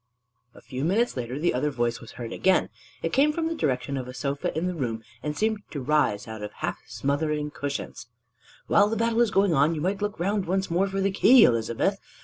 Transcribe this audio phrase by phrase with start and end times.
[0.55, 2.69] A few minutes later the other voice was heard again:
[3.03, 6.27] it came from the direction of a sofa in the room, and seemed to rise
[6.27, 8.07] out of half smothering cushions:
[8.65, 11.43] "While the battle is going on, you might look around once more for the key,
[11.43, 11.99] Elizabeth.